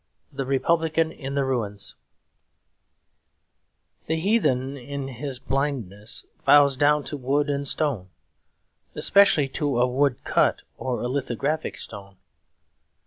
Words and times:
The 0.33 0.45
Republican 0.47 1.11
in 1.11 1.35
the 1.35 1.45
Ruins 1.45 1.93
The 4.07 4.15
heathen 4.15 4.75
in 4.75 5.07
his 5.09 5.37
blindness 5.37 6.25
bows 6.43 6.75
down 6.75 7.03
to 7.03 7.17
wood 7.17 7.51
and 7.51 7.67
stone; 7.67 8.09
especially 8.95 9.47
to 9.49 9.79
a 9.79 9.85
wood 9.85 10.23
cut 10.23 10.63
or 10.75 11.03
a 11.03 11.07
lithographic 11.07 11.77
stone. 11.77 12.15